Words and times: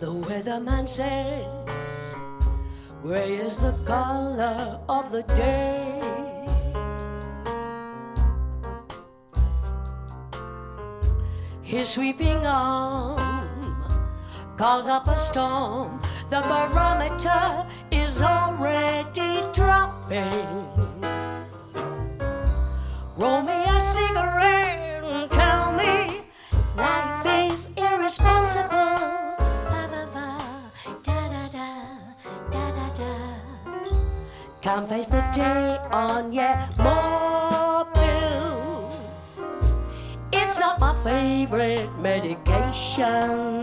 The 0.00 0.10
weatherman 0.10 0.86
says, 0.86 1.63
Gray 3.04 3.34
is 3.34 3.58
the 3.58 3.72
color 3.84 4.80
of 4.88 5.12
the 5.12 5.24
day. 5.24 6.00
His 11.60 11.86
sweeping 11.86 12.46
arm 12.46 13.84
calls 14.56 14.88
up 14.88 15.06
a 15.06 15.18
storm. 15.18 16.00
The 16.30 16.40
barometer 16.40 17.66
is 17.90 18.22
already 18.22 19.42
dropping. 19.52 20.93
Can't 34.64 34.88
face 34.88 35.08
the 35.08 35.20
day 35.34 35.78
on 35.92 36.32
yet 36.32 36.74
more 36.78 37.84
pills. 37.92 39.44
It's 40.32 40.58
not 40.58 40.80
my 40.80 40.94
favorite 41.04 41.90
medication. 41.98 43.62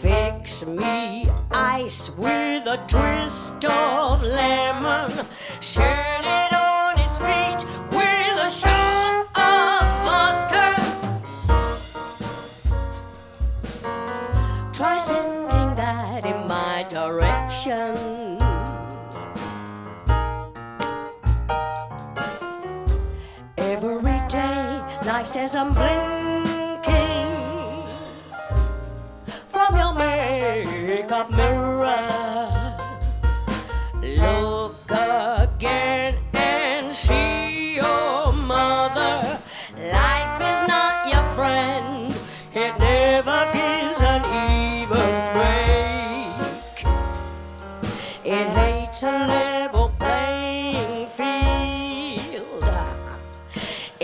Fix 0.00 0.64
me 0.64 1.26
ice 1.50 2.10
with 2.10 2.64
a 2.68 2.76
twist 2.86 3.64
of 3.64 4.22
lemon. 4.22 5.10
Set 5.58 6.20
it 6.20 6.52
on 6.54 6.94
its 7.00 7.18
feet 7.18 7.66
with 7.90 8.38
a 8.38 8.52
shot 8.52 9.26
of 9.34 9.82
vodka. 10.06 10.76
Try 14.72 14.96
sending 14.96 15.74
that 15.74 16.24
in 16.24 16.46
my 16.46 16.86
direction. 16.88 18.13
Life 25.06 25.26
stares 25.26 25.54
unblinking 25.54 26.84
from 29.48 29.76
your 29.76 29.92
makeup 29.94 31.30
mirror. 31.30 31.53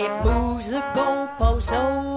It 0.03 0.25
moves 0.25 0.71
the 0.71 0.81
overnight. 0.97 2.10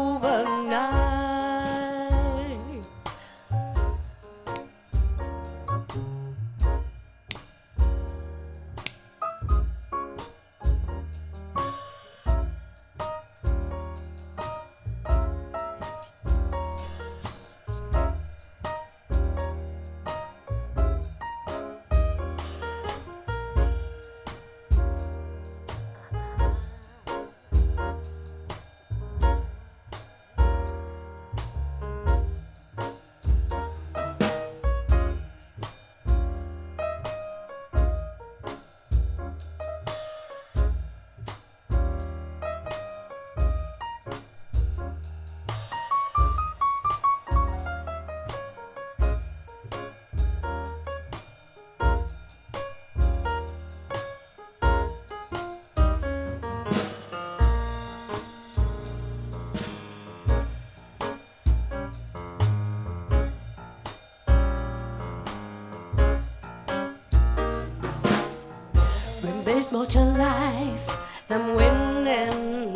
There's 69.54 69.70
more 69.70 69.86
to 69.86 70.00
life 70.00 70.98
than 71.28 71.54
winning. 71.54 72.74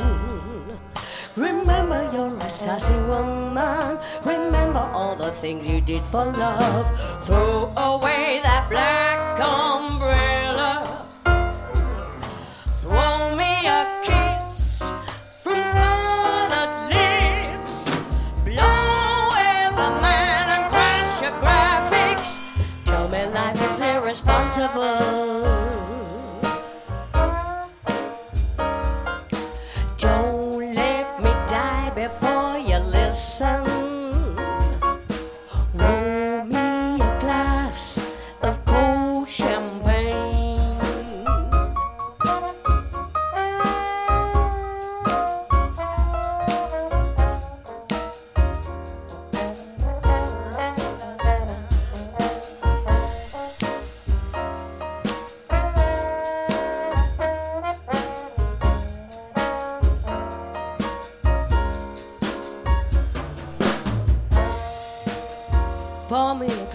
Remember 1.34 2.08
you're 2.12 2.36
a 2.36 2.48
sassy 2.48 2.94
woman. 3.10 3.98
Remember 4.24 4.88
all 4.94 5.16
the 5.16 5.32
things 5.32 5.68
you 5.68 5.80
did 5.80 6.04
for 6.04 6.26
love. 6.26 6.86
Throw 7.26 7.72
away 7.76 8.38
that 8.44 8.70
black 8.70 9.40
umbrella. 9.40 10.27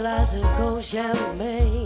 Cold 0.03 0.83
champagne. 0.83 1.85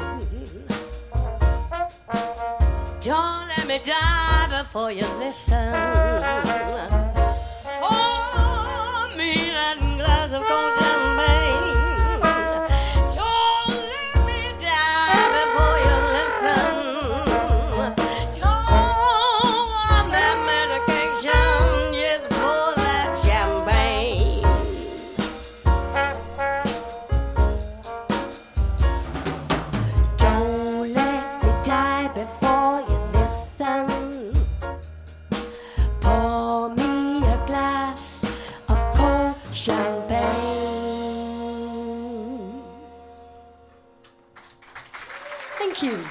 Don't 2.99 3.47
let 3.47 3.67
me 3.67 3.79
die 3.85 4.47
before 4.49 4.91
you 4.91 5.05
listen. 5.19 5.71
Pour 7.79 9.15
me 9.15 9.35
that 9.51 9.77
glass 9.99 10.33
of 10.33 10.43
champagne. 10.47 10.86
champagne. 39.67 40.63
Thank 45.59 45.83
you. 45.83 45.99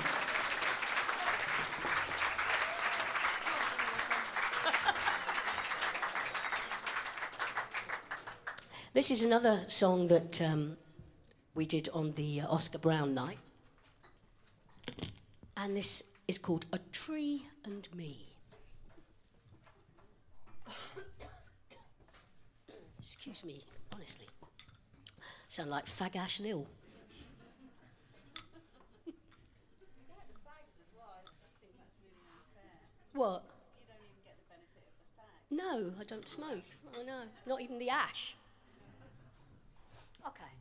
This 8.92 9.10
is 9.10 9.24
another 9.24 9.62
song 9.68 10.08
that 10.08 10.40
um, 10.42 10.76
we 11.54 11.66
did 11.66 11.88
on 11.94 12.12
the 12.12 12.40
uh, 12.40 12.48
Oscar 12.48 12.78
Brown 12.78 13.14
night. 13.14 13.38
And 15.56 15.76
this 15.76 16.02
is 16.28 16.38
called 16.38 16.64
A 16.72 16.78
Tree 16.92 17.42
and 17.64 17.88
Me. 17.94 18.26
Excuse 23.06 23.44
me, 23.44 23.62
honestly. 23.94 24.26
Sound 25.46 25.70
like 25.70 25.86
Fag 25.86 26.16
Ash 26.16 26.40
Lil. 26.40 26.66
What? 33.12 33.44
No, 35.52 35.92
I 36.00 36.04
don't 36.04 36.28
smoke. 36.28 36.64
I 36.98 37.04
know. 37.04 37.22
Not 37.46 37.60
even 37.60 37.78
the 37.78 37.90
ash. 37.90 38.34
Okay. 40.26 40.55